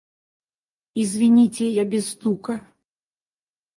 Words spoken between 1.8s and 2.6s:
я без стука.